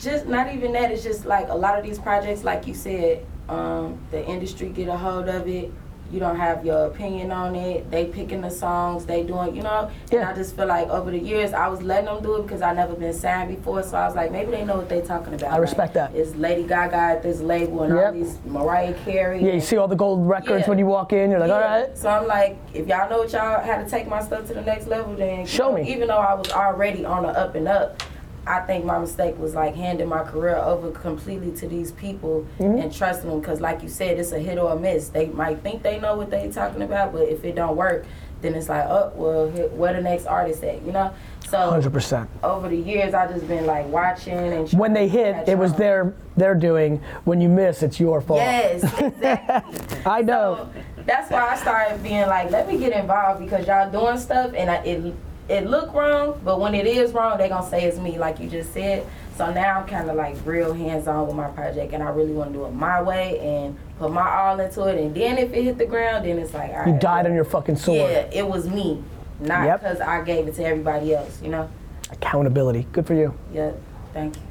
just 0.00 0.26
not 0.26 0.52
even 0.52 0.72
that. 0.72 0.90
It's 0.90 1.02
just 1.02 1.24
like 1.24 1.48
a 1.48 1.54
lot 1.54 1.78
of 1.78 1.84
these 1.84 1.98
projects, 1.98 2.44
like 2.44 2.66
you 2.66 2.74
said, 2.74 3.24
um, 3.48 3.98
the 4.10 4.24
industry 4.26 4.68
get 4.68 4.88
a 4.88 4.96
hold 4.96 5.28
of 5.28 5.48
it, 5.48 5.72
you 6.12 6.20
don't 6.20 6.36
have 6.36 6.64
your 6.64 6.86
opinion 6.86 7.32
on 7.32 7.54
it. 7.56 7.90
They 7.90 8.04
picking 8.06 8.40
the 8.42 8.50
songs, 8.50 9.04
they 9.06 9.22
doing, 9.22 9.56
you 9.56 9.62
know. 9.62 9.90
Yeah. 10.12 10.20
And 10.20 10.28
I 10.28 10.34
just 10.34 10.54
feel 10.54 10.66
like 10.66 10.88
over 10.88 11.10
the 11.10 11.18
years, 11.18 11.52
I 11.52 11.66
was 11.68 11.82
letting 11.82 12.06
them 12.06 12.22
do 12.22 12.36
it 12.36 12.42
because 12.42 12.62
I 12.62 12.72
never 12.72 12.94
been 12.94 13.12
signed 13.12 13.54
before. 13.56 13.82
So 13.82 13.96
I 13.96 14.06
was 14.06 14.14
like, 14.14 14.30
maybe 14.30 14.50
they 14.52 14.64
know 14.64 14.76
what 14.76 14.88
they 14.88 15.00
talking 15.00 15.34
about. 15.34 15.52
I 15.52 15.56
respect 15.56 15.94
Like, 15.96 16.12
that. 16.12 16.18
It's 16.18 16.34
Lady 16.36 16.62
Gaga 16.64 16.94
at 16.96 17.22
this 17.22 17.40
label 17.40 17.82
and 17.82 17.94
Yep. 17.94 18.04
all 18.06 18.12
these 18.12 18.38
Mariah 18.44 18.94
Carey. 19.04 19.42
Yeah, 19.44 19.54
you 19.54 19.60
see 19.60 19.76
all 19.76 19.88
the 19.88 19.96
gold 19.96 20.28
records 20.28 20.62
Yeah. 20.62 20.68
when 20.68 20.78
you 20.78 20.86
walk 20.86 21.12
in. 21.12 21.30
You're 21.30 21.40
like, 21.40 21.50
all 21.50 21.58
yeah. 21.60 21.80
right. 21.80 21.98
So 21.98 22.08
I'm 22.08 22.26
like, 22.26 22.58
if 22.72 22.86
y'all 22.86 23.08
know 23.10 23.18
what 23.18 23.32
y'all 23.32 23.60
had 23.60 23.82
to 23.84 23.90
take 23.90 24.06
my 24.06 24.20
stuff 24.22 24.46
to 24.48 24.54
the 24.54 24.62
next 24.62 24.86
level, 24.86 25.14
then 25.14 25.40
you 25.40 25.46
Show 25.46 25.70
know, 25.70 25.82
me. 25.82 25.92
Even 25.92 26.08
though 26.08 26.18
I 26.18 26.34
was 26.34 26.50
already 26.52 27.04
on 27.04 27.22
the 27.24 27.30
up 27.30 27.54
and 27.54 27.66
up, 27.66 28.02
I 28.46 28.60
think 28.60 28.84
my 28.84 28.98
mistake 28.98 29.38
was 29.38 29.54
like 29.54 29.74
handing 29.74 30.08
my 30.08 30.22
career 30.22 30.56
over 30.56 30.90
completely 30.90 31.50
to 31.52 31.68
these 31.68 31.92
people 31.92 32.46
Mm-hmm. 32.58 32.78
and 32.82 32.94
trusting 32.94 33.28
them. 33.28 33.40
Because 33.40 33.60
like 33.60 33.82
you 33.82 33.88
said, 33.88 34.18
it's 34.18 34.32
a 34.32 34.38
hit 34.38 34.58
or 34.58 34.72
a 34.72 34.78
miss. 34.78 35.08
They 35.08 35.26
might 35.26 35.60
think 35.62 35.82
they 35.82 35.98
know 35.98 36.16
what 36.16 36.30
they're 36.30 36.50
talking 36.52 36.82
about, 36.82 37.12
but 37.12 37.22
if 37.28 37.44
it 37.44 37.54
don't 37.54 37.76
work, 37.76 38.04
then 38.42 38.54
it's 38.54 38.68
like, 38.68 38.84
oh 38.86 39.12
well, 39.14 39.50
here- 39.50 39.68
where 39.68 39.92
the 39.94 40.00
next 40.02 40.26
artist 40.26 40.62
at? 40.64 40.82
You 40.82 40.92
know. 40.92 41.12
So 41.48 41.58
100%. 41.58 42.26
over 42.42 42.68
the 42.68 42.76
years, 42.76 43.12
I've 43.14 43.32
just 43.32 43.46
been 43.46 43.66
like 43.66 43.86
watching 43.88 44.32
and 44.34 44.68
When 44.72 44.92
they 44.92 45.08
hit, 45.08 45.48
it 45.48 45.56
was 45.58 45.72
on. 45.72 45.78
their 45.78 46.14
their 46.36 46.54
doing. 46.54 47.00
When 47.24 47.40
you 47.40 47.48
miss, 47.48 47.82
it's 47.82 48.00
your 48.00 48.20
fault. 48.20 48.40
Yes, 48.40 48.82
exactly. 49.00 49.98
I 50.06 50.22
know. 50.22 50.68
So 50.74 51.02
that's 51.06 51.30
why 51.30 51.48
I 51.50 51.56
started 51.56 52.02
being 52.02 52.26
like, 52.26 52.50
let 52.50 52.66
me 52.68 52.78
get 52.78 52.92
involved 52.92 53.40
because 53.44 53.66
y'all 53.66 53.90
doing 53.90 54.18
stuff 54.18 54.52
and 54.56 54.70
I, 54.70 54.76
it 54.84 55.14
it 55.48 55.66
look 55.66 55.92
wrong, 55.92 56.40
but 56.44 56.60
when 56.60 56.74
it 56.74 56.86
is 56.86 57.12
wrong, 57.12 57.36
they 57.38 57.48
gonna 57.48 57.68
say 57.68 57.84
it's 57.84 57.98
me, 57.98 58.18
like 58.18 58.40
you 58.40 58.48
just 58.48 58.72
said. 58.72 59.06
So 59.36 59.52
now 59.52 59.80
I'm 59.80 59.86
kind 59.86 60.08
of 60.08 60.16
like 60.16 60.36
real 60.44 60.72
hands 60.72 61.08
on 61.08 61.26
with 61.26 61.36
my 61.36 61.48
project, 61.48 61.92
and 61.92 62.02
I 62.02 62.08
really 62.10 62.32
want 62.32 62.52
to 62.52 62.58
do 62.58 62.64
it 62.66 62.70
my 62.72 63.02
way 63.02 63.38
and 63.40 63.76
put 63.98 64.12
my 64.12 64.28
all 64.28 64.58
into 64.60 64.84
it. 64.86 64.98
And 64.98 65.14
then 65.14 65.38
if 65.38 65.52
it 65.52 65.62
hit 65.64 65.76
the 65.76 65.86
ground, 65.86 66.24
then 66.24 66.38
it's 66.38 66.54
like, 66.54 66.70
all 66.70 66.78
right, 66.78 66.88
You 66.88 66.98
died 66.98 67.26
on 67.26 67.34
your 67.34 67.44
fucking 67.44 67.76
sword. 67.76 68.10
Yeah, 68.10 68.30
it 68.32 68.46
was 68.46 68.68
me, 68.68 69.02
not 69.40 69.64
Yep. 69.66 69.80
because 69.80 70.00
I 70.00 70.22
gave 70.22 70.46
it 70.46 70.54
to 70.56 70.64
everybody 70.64 71.14
else. 71.14 71.42
You 71.42 71.48
know? 71.48 71.68
Accountability. 72.12 72.86
Good 72.92 73.06
for 73.06 73.14
you. 73.14 73.34
Yeah. 73.52 73.72
Thank 74.12 74.36
you. 74.36 74.42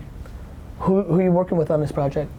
Who, 0.80 1.04
who 1.04 1.20
are 1.20 1.24
you 1.24 1.32
working 1.32 1.58
with 1.58 1.72
on 1.72 1.80
this 1.80 1.92
project? 1.92 2.30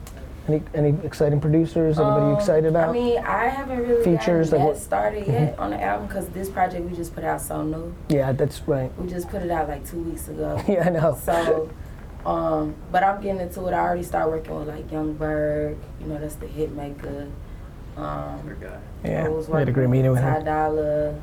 Any, 0.46 0.62
any 0.74 0.94
exciting 1.04 1.40
producers? 1.40 1.98
Anybody 1.98 2.26
you 2.26 2.32
Um, 2.32 2.36
excited 2.38 2.66
about? 2.68 2.90
I 2.90 2.92
mean, 2.92 3.18
I 3.18 3.46
haven't 3.48 3.78
really 3.78 4.04
Features, 4.04 4.52
like 4.52 4.58
gotten 4.60 4.66
what- 4.66 4.74
that 4.74 4.80
started 4.82 5.26
yet 5.26 5.58
on 5.58 5.70
the 5.70 5.82
album 5.82 6.06
because 6.06 6.28
this 6.28 6.50
project 6.50 6.84
we 6.88 6.94
just 6.94 7.14
put 7.14 7.24
out 7.24 7.40
so 7.40 7.62
new. 7.62 7.94
yeah, 8.08 8.30
that's 8.32 8.60
right. 8.68 8.90
We 8.98 9.08
just 9.08 9.30
put 9.30 9.42
it 9.42 9.50
out 9.50 9.68
like 9.68 9.86
two 9.88 10.00
weeks 10.02 10.28
ago. 10.28 10.60
Yeah, 10.68 10.86
I 10.86 10.90
know. 10.90 11.16
So, 11.22 11.70
um, 12.26 12.74
but 12.92 13.02
I'm 13.02 13.22
getting 13.22 13.40
into 13.40 13.66
it. 13.68 13.72
I 13.72 13.78
already 13.78 14.02
started 14.02 14.28
working 14.30 14.54
with 14.58 14.68
like 14.68 14.90
Yung 14.92 15.14
Berg. 15.14 15.78
You 16.00 16.08
know, 16.08 16.18
that's 16.18 16.34
the 16.34 16.46
hit 16.46 16.74
maker. 16.74 17.28
Um, 17.96 18.40
Good 18.46 18.60
guy. 18.60 18.78
Yeah, 19.08 19.24
I 19.24 19.28
was 19.28 19.48
we 19.48 19.58
had 19.58 19.68
a 19.68 19.72
great 19.72 19.88
meeting 19.88 20.10
with 20.10 20.20
Ty 20.20 20.38
him. 20.40 20.44
Dolla, 20.44 21.14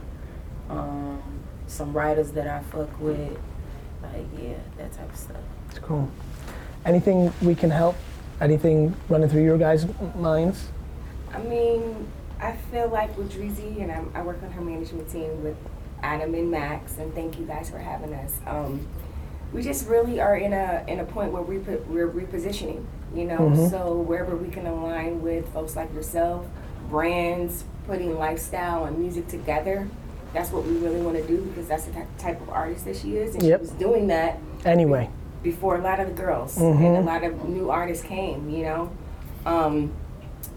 um, 0.70 1.22
some 1.68 1.94
writers 1.94 2.32
that 2.32 2.48
I 2.48 2.60
fuck 2.62 2.90
with. 3.00 3.38
Like, 4.02 4.26
yeah, 4.42 4.54
that 4.78 4.92
type 4.94 5.10
of 5.12 5.16
stuff. 5.16 5.38
It's 5.70 5.78
cool. 5.80 6.10
Anything 6.86 7.32
we 7.44 7.54
can 7.54 7.70
help? 7.70 7.96
Anything 8.42 8.96
running 9.08 9.30
through 9.30 9.44
your 9.44 9.58
guys' 9.58 9.86
minds? 10.16 10.68
I 11.34 11.38
mean, 11.44 12.08
I 12.42 12.54
feel 12.72 12.90
like 12.90 13.16
with 13.18 13.32
Dreezy, 13.32 13.82
and 13.82 13.92
I'm, 13.92 14.12
I 14.16 14.22
work 14.24 14.42
on 14.44 14.52
her 14.52 14.62
management 14.62 15.10
team 15.12 15.44
with 15.44 15.56
Adam 16.02 16.34
and 16.34 16.50
Max, 16.50 16.98
and 16.98 17.14
thank 17.14 17.38
you 17.40 17.46
guys 17.46 17.70
for 17.70 17.78
having 17.78 18.14
us. 18.16 18.40
Um, 18.48 18.88
we 19.54 19.62
just 19.62 19.88
really 19.88 20.20
are 20.20 20.36
in 20.38 20.54
a 20.54 20.84
in 20.88 21.00
a 21.00 21.06
point 21.06 21.32
where 21.32 21.44
we 21.44 21.60
put, 21.60 21.86
we're 21.88 22.10
repositioning, 22.10 22.84
you 23.14 23.26
know. 23.26 23.38
Mhm. 23.38 23.70
So 23.70 23.94
wherever 24.00 24.36
we 24.36 24.50
can 24.50 24.66
align 24.66 25.22
with 25.22 25.48
folks 25.50 25.76
like 25.76 25.94
yourself, 25.94 26.46
brands, 26.90 27.64
putting 27.86 28.18
lifestyle 28.18 28.86
and 28.86 28.98
music 28.98 29.28
together, 29.28 29.88
that's 30.34 30.52
what 30.52 30.66
we 30.66 30.78
really 30.78 31.02
want 31.02 31.18
to 31.18 31.28
do 31.28 31.38
because 31.44 31.68
that's 31.68 31.84
the 31.86 31.92
type 32.18 32.42
of 32.42 32.50
artist 32.50 32.86
that 32.86 32.96
she 32.96 33.18
is, 33.18 33.36
and 33.36 33.44
Yep. 33.44 33.60
she 33.60 33.62
was 33.62 33.72
doing 33.72 34.08
that 34.08 34.40
Anyway, 34.66 35.10
before 35.44 35.76
a 35.78 35.82
lot 35.82 36.00
of 36.00 36.08
the 36.08 36.14
girls 36.14 36.58
Mhm. 36.58 36.86
and 36.86 36.98
a 36.98 37.02
lot 37.02 37.24
of 37.24 37.48
new 37.48 37.70
artists 37.70 38.04
came, 38.04 38.50
you 38.50 38.64
know. 38.64 38.90
Um, 39.46 39.92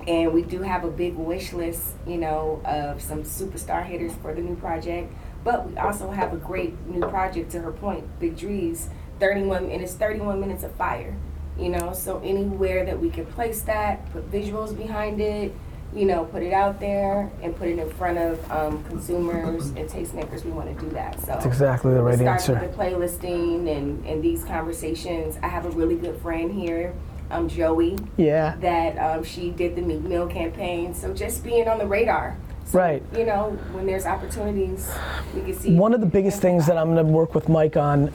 and 0.07 0.33
we 0.33 0.43
do 0.43 0.63
have 0.63 0.85
a 0.85 0.91
big 0.91 1.15
wish 1.17 1.53
list, 1.53 1.95
you 2.07 2.19
know, 2.19 2.61
of 2.65 3.01
some 3.01 3.23
superstar 3.23 3.85
hitters 3.85 4.13
for 4.15 4.35
the 4.35 4.43
new 4.43 4.55
project. 4.57 5.13
But 5.43 5.69
we 5.71 5.77
also 5.77 6.11
have 6.11 6.33
a 6.33 6.37
great 6.37 6.75
new 6.87 7.01
project 7.07 7.51
to 7.53 7.61
her 7.61 7.73
point, 7.73 8.05
Big 8.19 8.37
Dreez, 8.37 8.89
31 9.21 9.71
and 9.71 9.83
it's 9.83 9.95
31 9.95 10.41
minutes 10.41 10.65
of 10.65 10.73
fire, 10.73 11.15
you 11.59 11.69
know. 11.69 11.93
So 11.93 12.21
anywhere 12.25 12.85
that 12.85 13.01
we 13.01 13.11
can 13.11 13.27
place 13.27 13.63
that, 13.63 14.11
put 14.13 14.31
visuals 14.31 14.77
behind 14.77 15.21
it, 15.21 15.53
you 15.95 16.05
know, 16.07 16.25
put 16.25 16.43
it 16.43 16.53
out 16.53 16.81
there 16.81 17.31
and 17.43 17.57
put 17.57 17.69
it 17.69 17.79
in 17.79 17.89
front 17.91 18.19
of 18.19 18.51
um, 18.51 18.83
consumers 18.85 19.67
and 19.71 19.89
tastemakers, 19.89 20.45
we 20.45 20.51
want 20.51 20.77
to 20.77 20.85
do 20.85 20.91
that. 20.91 21.19
So 21.21 21.27
that's 21.27 21.47
exactly 21.47 21.95
the 21.95 22.03
right 22.03 22.19
we 22.19 22.27
answer. 22.27 22.53
start 22.55 22.63
with 22.63 22.77
the 22.77 22.83
playlisting 22.83 23.69
and, 23.75 24.05
and 24.05 24.23
these 24.23 24.45
conversations. 24.45 25.39
I 25.43 25.49
have 25.49 25.67
a 25.67 25.71
really 25.71 25.95
good 25.95 26.21
friend 26.21 26.51
here, 26.53 26.93
um, 27.31 27.49
Joey, 27.49 27.97
Yeah, 28.17 28.57
that 28.61 28.99
um, 28.99 29.23
she 29.23 29.51
did 29.51 29.77
the 29.77 29.83
Meek 29.83 30.01
Mill 30.03 30.27
campaign. 30.27 30.95
So 30.95 31.15
just 31.15 31.45
being 31.45 31.69
on 31.69 31.79
the 31.79 31.87
radar. 31.87 32.37
So, 32.67 32.79
Right. 32.79 33.03
You 33.17 33.27
know, 33.27 33.51
when 33.73 33.87
there's 33.87 34.07
opportunities, 34.07 34.91
we 35.35 35.43
can 35.43 35.55
see. 35.55 35.75
one 35.77 35.95
of 35.95 36.01
the 36.01 36.07
biggest 36.07 36.41
things 36.41 36.67
that 36.67 36.77
I'm 36.77 36.93
going 36.95 37.07
to 37.07 37.13
work 37.13 37.35
with 37.35 37.49
Mike 37.49 37.77
on, 37.77 38.11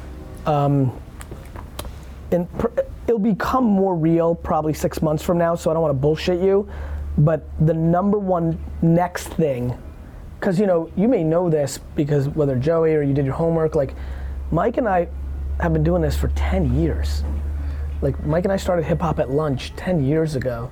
um, 0.45 0.91
and 2.31 2.51
pr- 2.57 2.67
it'll 3.07 3.19
become 3.19 3.63
more 3.63 3.95
real 3.95 4.35
probably 4.35 4.73
six 4.73 5.01
months 5.01 5.23
from 5.23 5.37
now, 5.37 5.55
so 5.55 5.69
I 5.69 5.73
don't 5.73 5.81
want 5.83 5.91
to 5.95 5.99
bullshit 5.99 6.41
you, 6.41 6.67
but 7.19 7.43
the 7.65 7.73
number 7.73 8.17
one 8.17 8.57
next 8.81 9.27
thing, 9.27 9.77
because 10.39 10.59
you 10.59 10.65
know, 10.65 10.89
you 10.95 11.07
may 11.07 11.23
know 11.23 11.49
this 11.49 11.77
because 11.95 12.29
whether 12.29 12.55
Joey 12.55 12.95
or 12.95 13.01
you 13.01 13.13
did 13.13 13.25
your 13.25 13.35
homework, 13.35 13.75
like 13.75 13.93
Mike 14.51 14.77
and 14.77 14.87
I 14.87 15.09
have 15.59 15.73
been 15.73 15.83
doing 15.83 16.01
this 16.01 16.15
for 16.15 16.29
10 16.29 16.79
years. 16.79 17.23
Like 18.01 18.23
Mike 18.25 18.45
and 18.45 18.53
I 18.53 18.57
started 18.57 18.85
hip 18.85 19.01
hop 19.01 19.19
at 19.19 19.29
lunch 19.29 19.75
10 19.75 20.05
years 20.05 20.35
ago. 20.35 20.71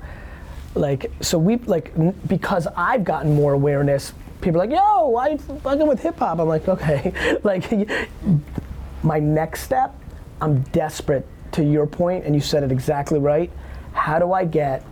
Like, 0.73 1.11
so 1.21 1.37
we, 1.37 1.57
like, 1.57 1.91
because 2.27 2.67
I've 2.77 3.03
gotten 3.03 3.35
more 3.35 3.53
awareness, 3.53 4.13
people 4.41 4.61
are 4.61 4.67
like, 4.67 4.75
yo, 4.75 5.09
why 5.09 5.29
you 5.29 5.37
fucking 5.37 5.87
with 5.87 6.01
hip 6.01 6.19
hop? 6.19 6.39
I'm 6.39 6.47
like, 6.47 6.67
okay. 6.67 7.39
like, 7.43 7.69
my 9.03 9.19
next 9.19 9.63
step, 9.63 9.99
I'm 10.39 10.61
desperate 10.61 11.27
to 11.53 11.63
your 11.63 11.87
point, 11.87 12.25
and 12.25 12.35
you 12.35 12.41
said 12.41 12.63
it 12.63 12.71
exactly 12.71 13.19
right. 13.19 13.51
How 13.91 14.19
do 14.19 14.31
I 14.31 14.45
get 14.45 14.85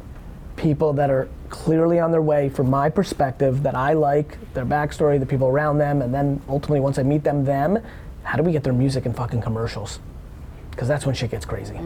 people 0.55 0.93
that 0.93 1.09
are 1.09 1.29
clearly 1.63 1.99
on 1.99 2.11
their 2.11 2.21
way 2.21 2.49
from 2.49 2.69
my 2.69 2.89
perspective 2.89 3.63
that 3.63 3.75
I 3.75 3.93
like, 3.93 4.37
their 4.53 4.65
backstory, 4.65 5.19
the 5.19 5.25
people 5.25 5.47
around 5.47 5.77
them, 5.77 6.01
and 6.01 6.13
then 6.13 6.41
ultimately 6.49 6.81
once 6.81 6.99
I 6.99 7.03
meet 7.03 7.23
them, 7.23 7.45
them, 7.45 7.79
how 8.23 8.35
do 8.35 8.43
we 8.43 8.51
get 8.51 8.63
their 8.63 8.73
music 8.73 9.05
in 9.05 9.13
fucking 9.13 9.41
commercials? 9.41 9.99
Because 10.71 10.89
that's 10.89 11.05
when 11.05 11.15
shit 11.15 11.31
gets 11.31 11.45
crazy. 11.45 11.79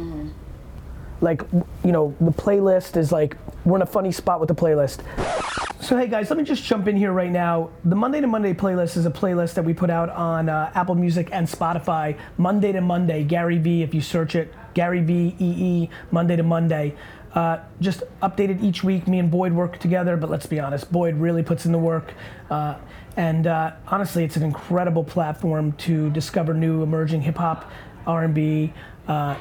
Like, 1.22 1.44
you 1.84 1.92
know, 1.92 2.16
the 2.20 2.32
playlist 2.32 2.98
is 2.98 3.12
like, 3.12 3.38
we're 3.64 3.76
in 3.76 3.84
a 3.84 3.86
funny 3.86 4.12
spot 4.12 4.40
with 4.40 4.50
the 4.50 4.56
playlist. 4.56 5.04
So 5.82 5.98
hey 5.98 6.08
guys, 6.08 6.30
let 6.30 6.38
me 6.38 6.44
just 6.44 6.64
jump 6.64 6.88
in 6.88 6.98
here 6.98 7.12
right 7.12 7.32
now. 7.32 7.70
The 7.86 7.96
Monday 7.96 8.22
to 8.22 8.28
Monday 8.28 8.54
playlist 8.54 8.98
is 8.98 9.06
a 9.06 9.12
playlist 9.12 9.54
that 9.54 9.64
we 9.64 9.74
put 9.74 9.90
out 9.90 10.10
on 10.10 10.50
uh, 10.50 10.72
Apple 10.76 10.96
Music 10.96 11.30
and 11.32 11.48
Spotify. 11.48 12.18
Monday 12.38 12.72
to 12.72 12.82
Monday, 12.82 13.24
Gary 13.24 13.58
V. 13.58 13.84
If 13.84 13.94
you 13.94 14.02
search 14.02 14.36
it, 14.36 14.54
Gary 14.74 15.02
V 15.02 15.36
E 15.40 15.52
E, 15.70 15.90
Monday 16.12 16.36
to 16.36 16.44
Monday. 16.44 16.96
Uh, 17.34 17.60
just 17.80 18.04
updated 18.24 18.64
each 18.64 18.84
week. 18.84 19.08
Me 19.08 19.20
and 19.20 19.30
Boyd 19.30 19.54
work 19.54 19.78
together, 19.78 20.18
but 20.18 20.30
let's 20.30 20.46
be 20.46 20.60
honest, 20.60 20.92
Boyd 20.92 21.16
really 21.16 21.44
puts 21.44 21.66
in 21.66 21.72
the 21.72 21.78
work. 21.78 22.14
Uh, 22.50 22.76
and 23.18 23.48
uh, 23.48 23.74
honestly, 23.88 24.24
it's 24.24 24.36
an 24.36 24.44
incredible 24.44 25.04
platform 25.04 25.74
to 25.74 26.10
discover 26.10 26.54
new 26.54 26.82
emerging 26.82 27.22
hip 27.22 27.38
hop, 27.38 27.70
R&B, 28.08 28.74
uh, 29.08 29.36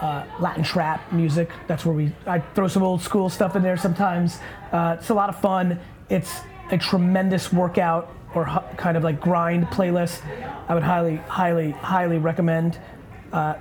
uh, 0.00 0.24
Latin 0.40 0.62
trap 0.62 1.12
music. 1.12 1.50
That's 1.66 1.84
where 1.84 1.94
we 1.94 2.12
I 2.26 2.40
throw 2.40 2.68
some 2.68 2.82
old 2.82 3.02
school 3.02 3.28
stuff 3.28 3.56
in 3.56 3.62
there 3.62 3.76
sometimes. 3.76 4.38
Uh, 4.72 4.96
it's 4.98 5.10
a 5.10 5.14
lot 5.14 5.28
of 5.28 5.38
fun. 5.40 5.78
It's 6.08 6.40
a 6.70 6.78
tremendous 6.78 7.52
workout 7.52 8.10
or 8.34 8.44
hu- 8.44 8.76
kind 8.76 8.96
of 8.96 9.04
like 9.04 9.20
grind 9.20 9.66
playlist. 9.66 10.20
I 10.68 10.74
would 10.74 10.82
highly, 10.82 11.16
highly, 11.16 11.72
highly 11.72 12.18
recommend 12.18 12.78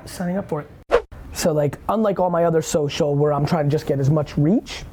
signing 0.06 0.38
up 0.38 0.48
for 0.48 0.62
it. 0.62 0.70
So 1.34 1.52
like, 1.52 1.78
unlike 1.90 2.20
all 2.20 2.30
my 2.30 2.46
other 2.46 2.62
social 2.62 3.16
where 3.16 3.34
I'm 3.34 3.46
trying 3.46 3.66
to 3.66 3.72
just 3.72 3.86
get 3.86 4.00
as 4.00 4.10
much 4.10 4.38
reach, 4.38 4.84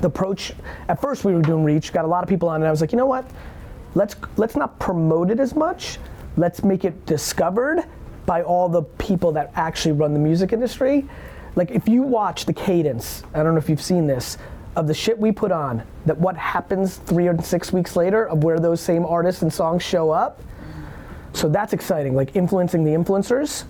the 0.00 0.08
approach 0.08 0.52
at 0.88 1.00
first 1.00 1.24
we 1.24 1.32
were 1.32 1.42
doing 1.42 1.64
reach, 1.64 1.92
got 1.92 2.04
a 2.04 2.08
lot 2.08 2.22
of 2.22 2.28
people 2.28 2.48
on, 2.48 2.56
and 2.56 2.66
I 2.66 2.70
was 2.70 2.80
like, 2.80 2.92
you 2.92 2.98
know 2.98 3.06
what? 3.06 3.30
Let's 3.94 4.16
let's 4.36 4.56
not 4.56 4.78
promote 4.78 5.30
it 5.30 5.40
as 5.40 5.54
much. 5.54 5.98
Let's 6.36 6.62
make 6.62 6.84
it 6.84 7.06
discovered 7.06 7.84
by 8.26 8.42
all 8.42 8.68
the 8.68 8.82
people 8.82 9.32
that 9.32 9.52
actually 9.56 9.92
run 9.92 10.12
the 10.12 10.18
music 10.18 10.52
industry. 10.52 11.06
Like 11.56 11.70
if 11.70 11.88
you 11.88 12.02
watch 12.02 12.44
the 12.44 12.52
cadence, 12.52 13.24
I 13.34 13.42
don't 13.42 13.54
know 13.54 13.58
if 13.58 13.68
you've 13.68 13.82
seen 13.82 14.06
this, 14.06 14.38
of 14.76 14.86
the 14.86 14.94
shit 14.94 15.18
we 15.18 15.32
put 15.32 15.50
on, 15.50 15.82
that 16.06 16.16
what 16.16 16.36
happens 16.36 16.96
three 16.96 17.26
or 17.26 17.40
six 17.42 17.72
weeks 17.72 17.96
later 17.96 18.28
of 18.28 18.44
where 18.44 18.60
those 18.60 18.80
same 18.80 19.04
artists 19.04 19.42
and 19.42 19.52
songs 19.52 19.82
show 19.82 20.10
up. 20.10 20.40
So 21.32 21.48
that's 21.48 21.72
exciting, 21.72 22.14
like 22.14 22.36
influencing 22.36 22.84
the 22.84 22.92
influencers. 22.92 23.64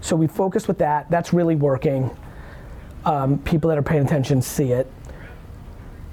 So 0.00 0.16
we 0.16 0.26
focus 0.26 0.68
with 0.68 0.78
that. 0.78 1.10
That's 1.10 1.32
really 1.32 1.56
working. 1.56 2.10
Um, 3.04 3.38
people 3.38 3.68
that 3.68 3.78
are 3.78 3.82
paying 3.82 4.04
attention 4.04 4.42
see 4.42 4.72
it. 4.72 4.90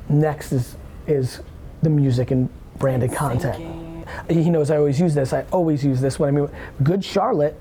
Next 0.10 0.52
is 0.52 0.76
is 1.08 1.42
the 1.82 1.90
music 1.90 2.32
and 2.32 2.50
branded 2.80 3.14
content. 3.14 3.84
He 4.30 4.50
knows 4.50 4.72
I 4.72 4.78
always 4.78 5.00
use 5.00 5.14
this. 5.14 5.34
I 5.34 5.46
always 5.52 5.84
use 5.84 6.02
this 6.02 6.20
when 6.20 6.30
I 6.30 6.32
mean, 6.32 6.50
Good 6.84 7.04
Charlotte 7.04 7.60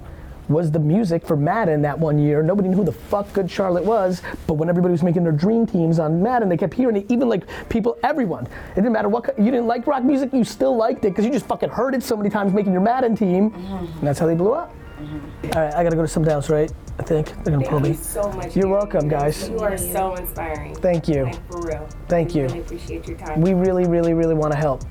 was 0.49 0.71
the 0.71 0.78
music 0.78 1.26
for 1.26 1.37
Madden 1.37 1.81
that 1.83 1.99
one 1.99 2.19
year. 2.19 2.43
Nobody 2.43 2.69
knew 2.69 2.76
who 2.76 2.85
the 2.85 2.93
fuck 2.93 3.33
Good 3.33 3.50
Charlotte 3.50 3.85
was, 3.85 4.21
but 4.47 4.54
when 4.54 4.69
everybody 4.69 4.93
was 4.93 5.02
making 5.02 5.23
their 5.23 5.33
dream 5.33 5.66
teams 5.66 5.99
on 5.99 6.23
Madden, 6.23 6.49
they 6.50 6.57
kept 6.57 6.75
hearing 6.75 6.97
it. 6.97 7.07
Even 7.09 7.28
like 7.31 7.45
people, 7.71 7.99
everyone. 8.02 8.45
It 8.45 8.76
didn't 8.76 8.93
matter 8.93 9.09
what 9.09 9.38
you 9.38 9.47
didn't 9.47 9.66
like 9.66 9.87
rock 9.87 10.04
music, 10.04 10.33
you 10.33 10.45
still 10.45 10.76
liked 10.76 11.04
it 11.07 11.11
because 11.11 11.25
you 11.25 11.33
just 11.33 11.47
fucking 11.47 11.71
heard 11.71 11.95
it 11.95 12.02
so 12.02 12.16
many 12.16 12.28
times 12.28 12.52
making 12.52 12.73
your 12.73 12.83
Madden 12.83 13.16
team, 13.16 13.54
and 13.54 14.02
that's 14.02 14.19
how 14.19 14.26
they 14.26 14.35
blew 14.35 14.52
up. 14.52 14.75
Mm-hmm. 14.99 15.51
All 15.57 15.63
right, 15.65 15.75
I 15.75 15.83
gotta 15.83 15.97
go 15.97 16.03
to 16.03 16.09
some 16.09 16.25
downs, 16.25 16.49
right? 16.51 16.71
I 16.99 17.03
think 17.03 17.29
they're 17.45 17.53
gonna 17.55 17.69
pull 17.69 17.81
Thank 17.81 17.83
me. 17.83 17.89
you 17.91 17.95
so 17.97 18.31
much. 18.33 18.55
You're 18.55 18.65
Gary. 18.67 18.71
welcome, 18.73 19.09
guys. 19.09 19.49
You 19.49 19.59
are 19.59 19.77
so 19.77 20.15
inspiring. 20.15 20.75
Thank 20.77 21.09
you. 21.09 21.25
Like, 21.25 21.51
for 21.51 21.61
real. 21.63 21.89
Thank 22.09 22.35
We 22.35 22.41
you. 22.41 22.47
Really 22.47 22.61
appreciate 22.61 23.09
your 23.09 23.17
time. 23.19 23.41
We 23.41 23.55
really, 23.55 23.87
really, 23.87 24.15
really 24.15 24.35
want 24.35 24.53
to 24.53 24.59
help. 24.59 24.83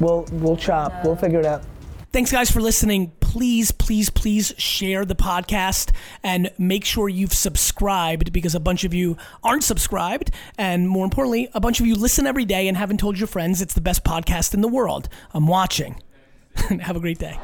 We'll 0.00 0.26
we'll 0.32 0.56
chop. 0.56 0.92
We'll 1.04 1.16
figure 1.16 1.38
it 1.40 1.46
out. 1.46 1.62
Thanks, 2.12 2.30
guys, 2.30 2.48
for 2.50 2.60
listening. 2.60 3.10
Please, 3.18 3.72
please, 3.72 4.08
please 4.08 4.54
share 4.56 5.04
the 5.04 5.16
podcast 5.16 5.90
and 6.22 6.52
make 6.58 6.84
sure 6.84 7.08
you've 7.08 7.32
subscribed 7.32 8.32
because 8.32 8.54
a 8.54 8.60
bunch 8.60 8.84
of 8.84 8.94
you 8.94 9.16
aren't 9.42 9.64
subscribed. 9.64 10.30
And 10.56 10.88
more 10.88 11.04
importantly, 11.04 11.48
a 11.54 11.60
bunch 11.60 11.80
of 11.80 11.86
you 11.86 11.96
listen 11.96 12.24
every 12.26 12.44
day 12.44 12.68
and 12.68 12.76
haven't 12.76 12.98
told 12.98 13.18
your 13.18 13.26
friends 13.26 13.60
it's 13.60 13.74
the 13.74 13.80
best 13.80 14.04
podcast 14.04 14.54
in 14.54 14.60
the 14.60 14.68
world. 14.68 15.08
I'm 15.32 15.48
watching. 15.48 16.00
Have 16.82 16.94
a 16.94 17.00
great 17.00 17.18
day. 17.18 17.36